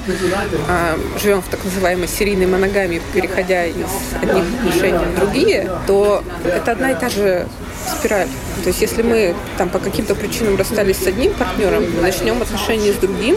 [0.68, 3.76] а, живем в так называемой серийной моногамии, переходя из
[4.20, 7.46] одних отношений в другие, то это одна и та же
[7.86, 8.28] спираль.
[8.62, 12.96] То есть если мы там по каким-то причинам расстались с одним партнером, начнем отношения с
[12.96, 13.36] другим,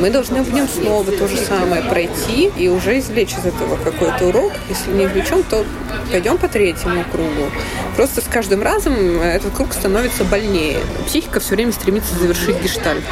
[0.00, 4.26] мы должны в нем снова то же самое пройти и уже извлечь из этого какой-то
[4.26, 4.52] урок.
[4.68, 5.64] Если не извлечем, то
[6.10, 7.50] пойдем по третьему кругу.
[7.96, 10.78] Просто с каждым разом этот круг становится больнее.
[11.06, 13.04] Психика все время стремится завершить гештальт.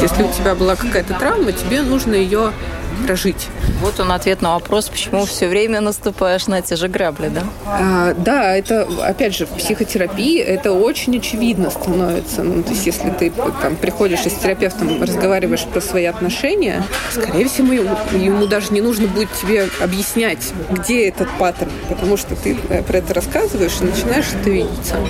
[0.00, 2.52] Если у тебя была какая-то травма, тебе нужно ее
[3.06, 3.48] прожить.
[3.80, 7.42] Вот он ответ на вопрос, почему все время наступаешь на те же грабли, да?
[7.66, 12.42] А, да, это, опять же, в психотерапии это очень очевидно становится.
[12.42, 13.32] Ну, то есть, если ты
[13.62, 18.80] там, приходишь и с терапевтом разговариваешь про свои отношения, скорее всего, ему, ему даже не
[18.80, 23.84] нужно будет тебе объяснять, где этот паттерн, потому что ты э, про это рассказываешь и
[23.84, 25.08] начинаешь это видеть сам.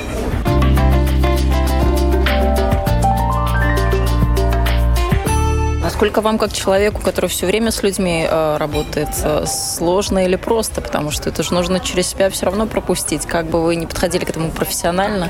[5.99, 10.81] Насколько вам, как человеку, который все время с людьми э, работает, э, сложно или просто?
[10.81, 14.25] Потому что это же нужно через себя все равно пропустить, как бы вы не подходили
[14.25, 15.29] к этому профессионально.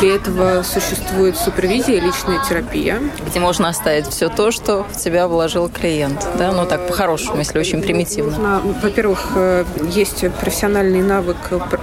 [0.00, 2.98] Для этого существует супервизия, личная терапия.
[3.28, 6.26] Где можно оставить все то, что в тебя вложил клиент.
[6.36, 6.50] Да?
[6.50, 8.62] Ну так, по-хорошему, если очень примитивно.
[8.82, 11.36] Во-первых, э, есть профессиональный навык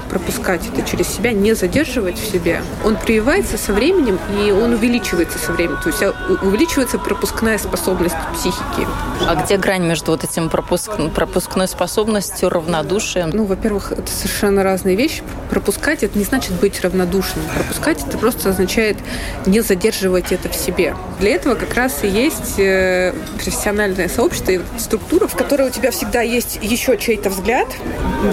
[0.10, 2.64] пропускать это через себя, не задерживать в себе.
[2.84, 5.80] Он прививается со временем, и он увеличивается со временем.
[5.82, 6.04] То есть
[6.42, 8.88] увеличивается пропускная способность способность психики.
[9.28, 10.92] А где грань между вот этим пропуск...
[11.16, 13.30] пропускной способностью, равнодушием?
[13.32, 15.24] Ну, во-первых, это совершенно разные вещи.
[15.50, 17.46] Пропускать это не значит быть равнодушным.
[17.56, 18.98] Пропускать это просто означает
[19.46, 20.96] не задерживать это в себе.
[21.20, 25.92] Для этого как раз и есть э, профессиональное сообщество и структура, в которой у тебя
[25.92, 27.68] всегда есть еще чей-то взгляд,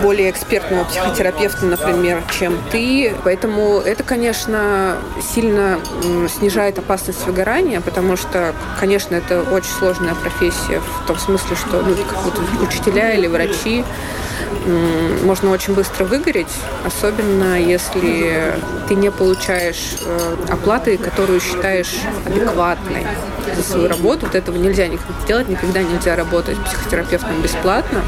[0.02, 3.12] более экспертного психотерапевта, например, чем ты.
[3.24, 4.96] Поэтому это, конечно,
[5.34, 5.78] сильно
[6.28, 11.94] снижает опасность выгорания, потому что, конечно, это очень сложная профессия в том смысле, что ну,
[11.96, 13.84] как вот учителя или врачи
[15.22, 16.52] можно очень быстро выгореть,
[16.84, 18.54] особенно если
[18.88, 21.94] ты не получаешь э, оплаты, которую считаешь
[22.26, 23.06] адекватной
[23.56, 24.26] за свою работу.
[24.26, 24.86] Вот этого нельзя
[25.26, 28.02] делать, никогда нельзя работать психотерапевтом бесплатно.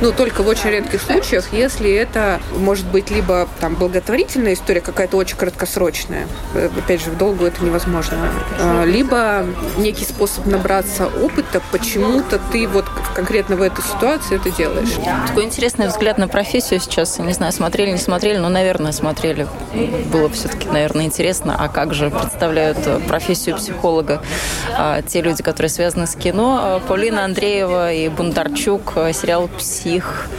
[0.00, 5.16] Ну, только в очень редких случаях, если это может быть либо там благотворительная история какая-то
[5.16, 8.16] очень краткосрочная, э, опять же, в долгу это невозможно,
[8.58, 14.88] а, либо некий способ набраться опыта, почему-то ты вот конкретно в этой ситуации это делаешь.
[15.28, 17.18] Такой интересный взгляд на профессию сейчас.
[17.18, 19.46] Не знаю, смотрели, не смотрели, но, наверное, смотрели.
[20.10, 24.22] Было все-таки, наверное, интересно, а как же представляют профессию психолога
[24.72, 26.58] а, те люди, которые связаны с кино.
[26.62, 30.30] А, Полина Андреева и Бондарчук, сериал «Псих».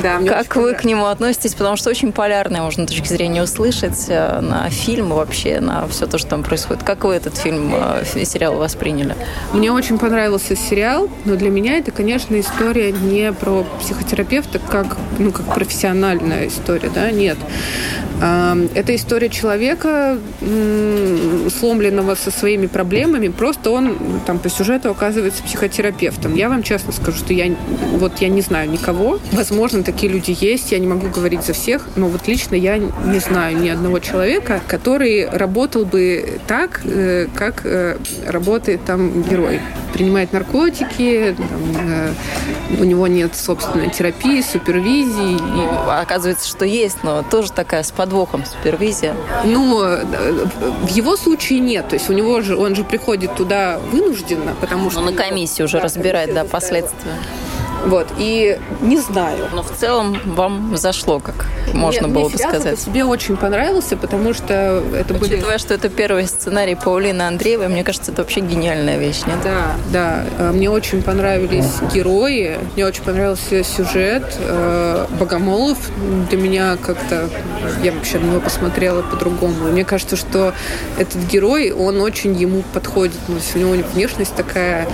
[0.00, 1.54] Да, как вы к нему относитесь?
[1.54, 6.06] Потому что очень полярное, можно с точки зрения услышать, э, на фильм вообще, на все
[6.06, 6.82] то, что там происходит.
[6.82, 9.14] Как вы этот фильм, э, сериал восприняли?
[9.52, 15.32] Мне очень понравился сериал, но для меня это, конечно, история не про психотерапевта, как, ну,
[15.32, 17.38] как профессиональная история, да, нет.
[18.20, 20.16] Это история человека,
[21.58, 26.34] сломленного со своими проблемами, просто он там по сюжету оказывается психотерапевтом.
[26.36, 27.52] Я вам честно скажу, что я
[27.94, 29.18] вот я не знаю никого.
[29.32, 33.18] Возможно, такие люди есть, я не могу говорить за всех, но вот лично я не
[33.18, 39.60] знаю ни одного человека, который работал бы так, э, как э, работает там герой.
[39.92, 42.12] Принимает наркотики, там, э,
[42.80, 45.34] у него нет собственной терапии, супервизии.
[45.34, 45.90] И...
[45.90, 49.14] Оказывается, что есть, но тоже такая с подвохом супервизия.
[49.44, 51.88] Ну, в его случае нет.
[51.88, 55.00] То есть у него же, он же приходит туда вынужденно, потому что...
[55.00, 57.12] Ну, на комиссии уже разбирать, да, последствия.
[57.86, 59.48] Вот, и не знаю.
[59.52, 62.76] Но в целом вам зашло, как можно мне, было мне бы сказать.
[62.76, 65.34] По себе очень понравился, потому что это были...
[65.34, 69.36] Учитывая, что это первый сценарий Паулины Андреевой, мне кажется, это вообще гениальная вещь, нет?
[69.42, 70.24] Да, да.
[70.38, 74.38] Э, мне очень понравились герои, мне очень понравился сюжет.
[74.40, 75.78] Э, Богомолов
[76.30, 77.28] для меня как-то...
[77.82, 79.54] Я вообще на него посмотрела по-другому.
[79.70, 80.52] Мне кажется, что
[80.98, 83.18] этот герой, он очень ему подходит.
[83.28, 84.86] У него внешность такая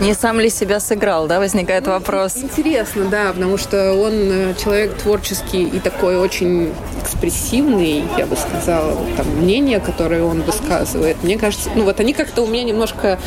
[0.00, 2.36] не сам ли себя сыграл, да, возникает вопрос?
[2.36, 8.96] Интересно, да, потому что он э, человек творческий и такой очень экспрессивный, я бы сказала,
[9.16, 11.22] там, мнение, которое он высказывает.
[11.22, 13.18] Мне кажется, ну вот они как-то у меня немножко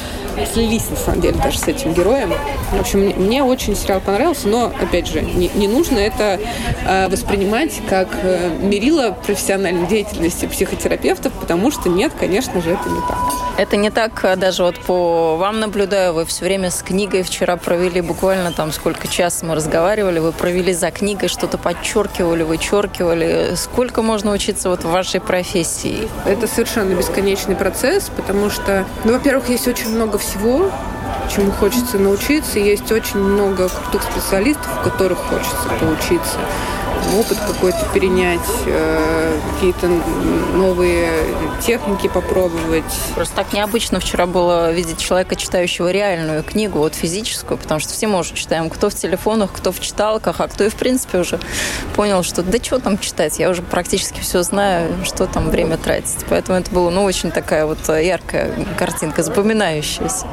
[0.54, 2.34] слились, на самом деле, даже с этим героем.
[2.72, 6.40] В общем, мне очень сериал понравился, но, опять же, не, не нужно это
[6.86, 13.02] э, воспринимать как э, мерило профессиональной деятельности психотерапевтов, потому что нет, конечно же, это не
[13.02, 13.18] так.
[13.58, 17.58] Это не так, э, даже вот по вам наблюдаю, вы все время с книгой вчера
[17.58, 23.54] провели буквально там сколько час мы разговаривали, вы провели за книгой, что-то подчеркивали, вычеркивали.
[23.56, 26.08] Сколько можно учиться вот в вашей профессии?
[26.26, 30.72] Это совершенно бесконечный процесс, потому что, ну, во-первых, есть очень много всего,
[31.34, 32.60] чему хочется научиться.
[32.60, 36.40] Есть очень много крутых специалистов, у которых хочется поучиться
[37.18, 39.88] опыт какой-то перенять, э, какие-то
[40.54, 41.10] новые
[41.62, 42.84] техники попробовать.
[43.16, 48.08] Просто так необычно вчера было видеть человека, читающего реальную книгу, вот физическую, потому что все
[48.08, 51.40] мы уже читаем, кто в телефонах, кто в читалках, а кто и в принципе уже
[51.96, 56.26] понял, что да что там читать, я уже практически все знаю, что там время тратить.
[56.30, 60.28] Поэтому это было, ну, очень такая вот яркая картинка, запоминающаяся.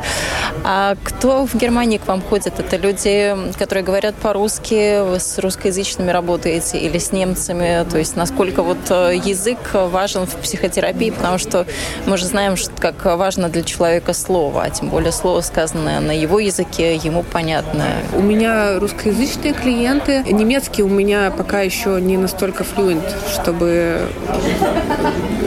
[0.64, 2.58] А кто в Германии к вам ходит?
[2.58, 7.86] Это люди, которые говорят по-русски, с русскоязычными работаете, работаете или с немцами?
[7.90, 11.66] То есть насколько вот э, язык важен в психотерапии, потому что
[12.06, 16.12] мы же знаем, что как важно для человека слово, а тем более слово, сказанное на
[16.12, 17.96] его языке, ему понятное.
[18.14, 20.22] У меня русскоязычные клиенты.
[20.30, 24.08] Немецкий у меня пока еще не настолько флюент, чтобы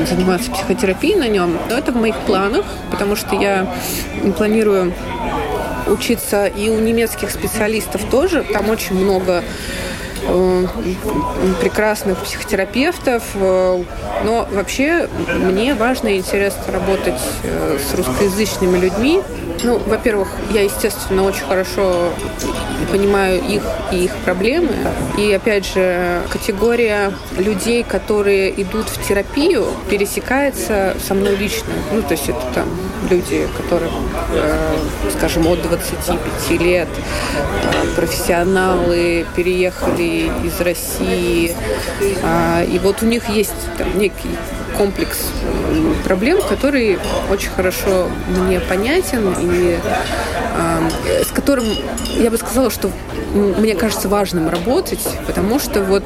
[0.07, 1.57] заниматься психотерапией на нем.
[1.69, 3.67] Но это в моих планах, потому что я
[4.37, 4.93] планирую
[5.87, 8.43] учиться и у немецких специалистов тоже.
[8.43, 9.43] Там очень много
[11.59, 13.23] прекрасных психотерапевтов.
[13.35, 13.83] Э,
[14.23, 19.21] но вообще мне важно и интересно работать э, с русскоязычными людьми.
[19.63, 22.13] Ну, во-первых, я, естественно, очень хорошо
[22.91, 24.69] понимаю их и их проблемы.
[25.17, 31.73] И, опять же, категория людей, которые идут в терапию, пересекается со мной лично.
[31.91, 32.69] Ну, то есть это там
[33.09, 33.91] люди, которым,
[34.33, 34.77] э,
[35.17, 41.55] скажем, от 25 лет, э, профессионалы, переехали из России.
[42.23, 44.37] Э, и вот у них есть там некий
[44.77, 45.31] комплекс
[46.03, 46.97] проблем, который
[47.29, 51.65] очень хорошо мне понятен и э, с которым
[52.17, 52.91] я бы сказала, что
[53.33, 56.03] мне кажется важным работать, потому что вот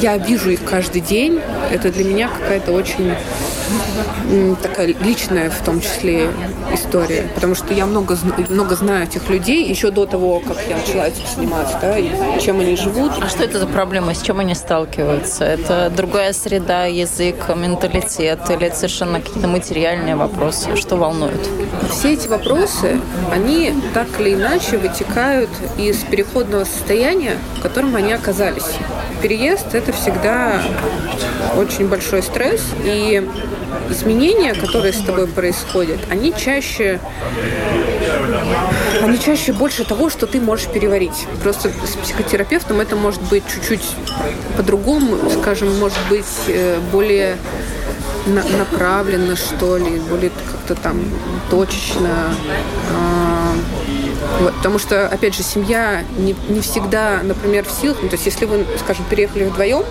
[0.00, 1.40] я вижу их каждый день.
[1.72, 3.14] Это для меня какая-то очень
[4.62, 6.30] такая личная в том числе
[6.72, 8.16] история, потому что я много,
[8.48, 12.10] много знаю этих людей еще до того, как я начала этим заниматься, да, и
[12.40, 13.12] чем они живут.
[13.20, 15.44] А что это за проблема, с чем они сталкиваются?
[15.44, 20.76] Это другая среда, язык, менталитет или это совершенно какие-то материальные вопросы?
[20.76, 21.40] Что волнует?
[21.90, 23.00] Все эти вопросы,
[23.32, 28.76] они так или иначе вытекают из переходного состояния, в котором они оказались.
[29.22, 30.62] Переезд– это всегда
[31.56, 33.26] очень большой стресс, и
[33.90, 37.00] изменения, которые с тобой происходят, они чаще,
[39.02, 41.26] они чаще больше того, что ты можешь переварить.
[41.42, 43.84] Просто с психотерапевтом это может быть чуть-чуть
[44.56, 47.36] по-другому, скажем, может быть э, более
[48.26, 51.02] направленно, что ли, более как-то там
[51.50, 52.34] точечно.
[54.40, 57.98] Вот, потому что, опять же, семья не, не всегда, например, в силах.
[58.02, 59.84] Ну, то есть, если вы, скажем, переехали вдвоем.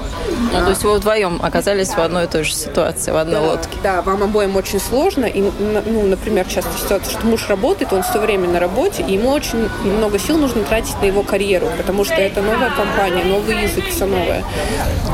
[0.51, 3.41] Ну, а, то есть вы вдвоем оказались в одной и той же ситуации, в одной
[3.41, 3.77] да, лодке.
[3.83, 5.25] Да, вам обоим очень сложно.
[5.25, 9.31] И, ну, например, часто ситуация, что муж работает, он все время на работе, и ему
[9.31, 13.85] очень много сил нужно тратить на его карьеру, потому что это новая компания, новый язык,
[13.89, 14.43] все новое.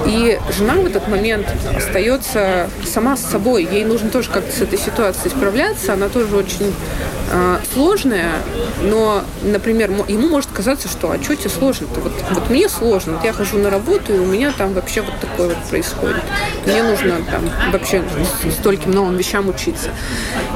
[0.05, 3.67] И жена в этот момент остается сама с собой.
[3.71, 5.93] Ей нужно тоже как-то с этой ситуацией справляться.
[5.93, 6.73] Она тоже очень
[7.31, 8.31] э, сложная,
[8.81, 9.12] но
[9.43, 11.99] например, ему может казаться, что а что тебе сложно-то?
[11.99, 15.13] Вот, вот мне сложно, вот я хожу на работу, и у меня там вообще вот
[15.19, 16.23] такое вот происходит.
[16.65, 18.03] Мне нужно там вообще
[18.59, 19.89] стольким новым вещам учиться.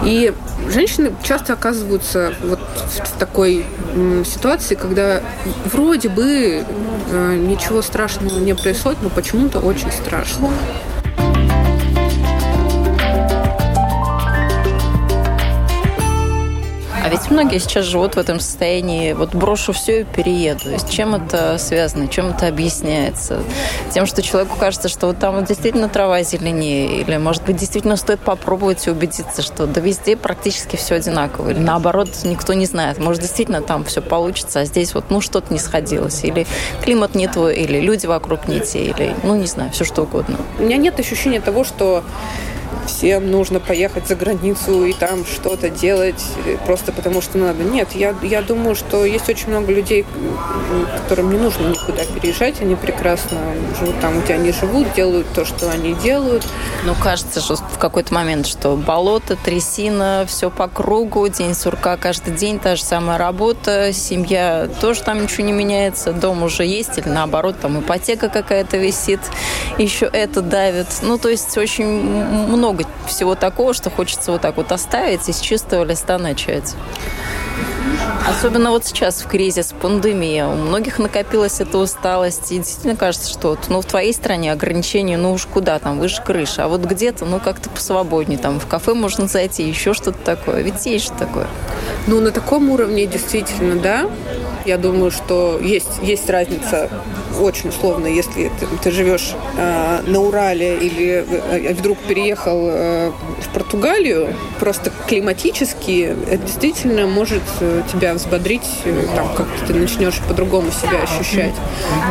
[0.03, 0.33] И
[0.69, 3.65] женщины часто оказываются вот в такой
[4.25, 5.21] ситуации, когда
[5.65, 6.63] вроде бы
[7.09, 10.49] э, ничего страшного не происходит, но почему-то очень страшно.
[17.07, 20.77] А ведь многие сейчас живут в этом состоянии, вот брошу все и перееду.
[20.77, 23.43] С чем это связано, чем это объясняется?
[23.93, 27.95] Тем, что человеку кажется, что вот там вот действительно трава зеленее, или, может быть, действительно
[27.95, 32.97] стоит попробовать и убедиться, что да везде практически все одинаково, или наоборот, никто не знает.
[32.97, 36.45] Может, действительно там все получится, а здесь вот, ну, что-то не сходилось, или
[36.83, 40.39] климат не твой, или люди вокруг не те, или, ну, не знаю, все что угодно.
[40.59, 42.03] У меня нет ощущения того, что
[42.87, 47.63] всем нужно поехать за границу и там что-то делать э, просто потому что надо.
[47.63, 50.05] Нет, я, я думаю, что есть очень много людей,
[50.95, 53.37] которым не нужно никуда переезжать, они прекрасно
[53.79, 56.45] живут там, где они живут, делают то, что они делают.
[56.85, 62.33] Ну, кажется, что в какой-то момент, что болото, трясина, все по кругу, день сурка каждый
[62.33, 67.09] день, та же самая работа, семья тоже там ничего не меняется, дом уже есть, или
[67.09, 69.19] наоборот, там ипотека какая-то висит,
[69.77, 70.87] еще это давит.
[71.01, 75.33] Ну, то есть очень много много всего такого, что хочется вот так вот оставить и
[75.33, 76.75] с чистого листа начать.
[78.27, 80.47] Особенно вот сейчас в кризис, пандемия.
[80.47, 82.51] У многих накопилась эта усталость.
[82.51, 86.21] И действительно кажется, что вот, ну, в твоей стране ограничения, ну уж куда там, выше
[86.21, 86.61] крыши.
[86.61, 88.37] А вот где-то, ну, как-то посвободнее.
[88.37, 90.61] Там в кафе можно зайти, еще что-то такое.
[90.61, 91.47] Ведь есть же такое.
[92.05, 94.09] Ну, на таком уровне действительно, да.
[94.67, 96.89] Я думаю, что есть, есть разница
[97.39, 103.53] очень условно, если ты, ты живешь э, на Урале или э, вдруг переехал э, в
[103.53, 110.69] Португалию, просто климатически это действительно может э, тебя взбодрить, э, там как-то ты начнешь по-другому
[110.71, 111.55] себя ощущать.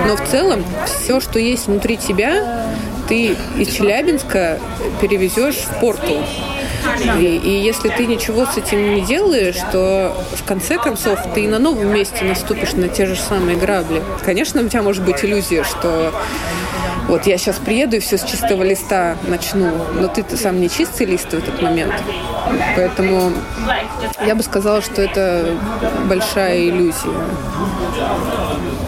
[0.06, 2.72] Но в целом все, что есть внутри тебя,
[3.06, 4.58] ты из Челябинска
[5.02, 6.22] перевезешь в Порту.
[7.18, 11.48] И, и если ты ничего с этим не делаешь, то в конце концов ты и
[11.48, 14.02] на новом месте наступишь на те же самые грабли.
[14.24, 16.12] Конечно, у тебя может быть иллюзия, что
[17.08, 21.06] вот я сейчас приеду и все с чистого листа начну, но ты-то сам не чистый
[21.06, 21.94] лист в этот момент.
[22.74, 23.32] Поэтому
[24.24, 25.56] я бы сказала, что это
[26.08, 27.12] большая иллюзия.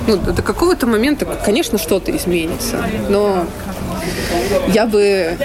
[0.08, 3.46] Ну, до какого-то момента, конечно, что-то изменится, но
[4.72, 5.36] я бы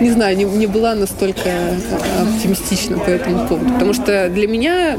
[0.00, 1.50] не знаю, не, не была настолько
[2.20, 3.72] оптимистична по этому поводу.
[3.72, 4.98] Потому что для меня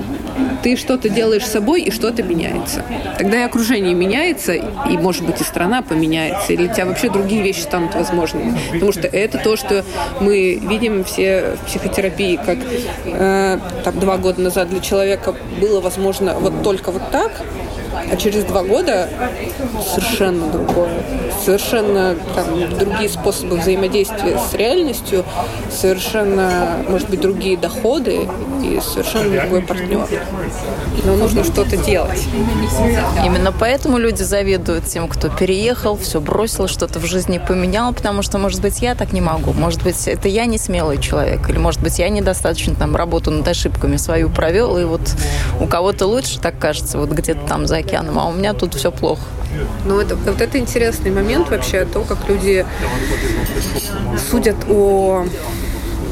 [0.64, 2.84] ты что-то делаешь собой, и что-то меняется.
[3.18, 7.44] Тогда и окружение меняется, и, может быть, и страна поменяется, или у тебя вообще другие
[7.44, 8.58] вещи станут возможными.
[8.72, 9.84] Потому что это то, что
[10.22, 12.58] мы видим все в психотерапии, как
[13.06, 17.32] э, там, два года назад для человека было возможно вот только вот так,
[18.12, 19.10] а через два года
[19.94, 21.04] совершенно другое.
[21.44, 25.24] Совершенно там, другие способы взаимодействия с реальностью,
[25.72, 28.28] совершенно, может быть, другие доходы.
[28.66, 30.08] И совершенно другой партнер.
[31.04, 32.28] Но нужно что-то делать.
[33.24, 38.38] Именно поэтому люди завидуют тем, кто переехал, все бросил, что-то в жизни поменял, потому что,
[38.38, 41.82] может быть, я так не могу, может быть, это я не смелый человек, или, может
[41.82, 45.02] быть, я недостаточно там работу над ошибками свою провел, и вот
[45.60, 48.92] у кого-то лучше, так кажется, вот где-то там за океаном, а у меня тут все
[48.92, 49.22] плохо.
[49.86, 52.66] Ну, это, вот это интересный момент вообще, то, как люди
[54.30, 55.26] судят о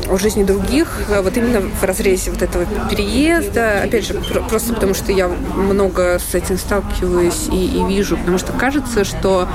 [0.10, 3.84] о жизни других, вот именно в разрезе вот этого переезда.
[3.84, 4.14] Опять же,
[4.50, 9.48] просто потому что я много с этим сталкиваюсь и, и вижу, потому что кажется, что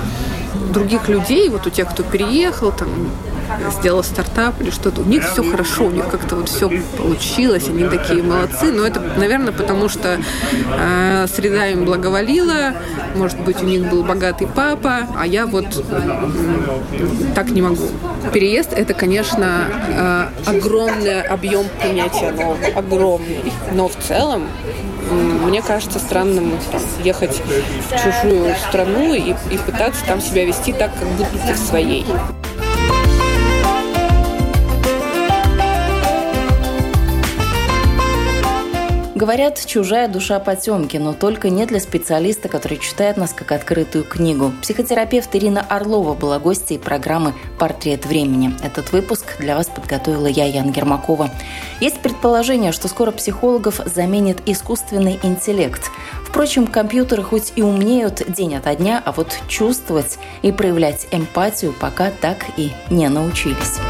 [0.72, 2.88] других людей, вот у тех, кто переехал, там,
[3.78, 7.84] сделал стартап или что-то, у них все хорошо, у них как-то вот все получилось, они
[7.84, 10.18] такие молодцы, но это, наверное, потому что
[10.78, 12.74] э, среда им благоволила,
[13.14, 17.88] может быть, у них был богатый папа, а я вот э, так не могу.
[18.32, 24.49] Переезд– это, конечно, э, огромный объем принятия нового, огромный, но в целом
[25.11, 26.53] мне кажется странным
[27.03, 27.40] ехать
[27.90, 32.05] в чужую страну и, и пытаться там себя вести так, как будто ты в своей.
[39.18, 44.52] Говорят, чужая душа потемки, но только не для специалиста, который читает нас как открытую книгу.
[44.62, 48.54] Психотерапевт Ирина Орлова была гостьей программы «Портрет времени».
[48.62, 51.30] Этот выпуск для вас подготовила я, Ян Гермакова.
[51.80, 55.90] Есть предположение, что скоро психологов заменит искусственный интеллект.
[56.24, 62.12] Впрочем, компьютеры хоть и умнеют день ото дня, а вот чувствовать и проявлять эмпатию пока
[62.12, 63.80] так и не научились.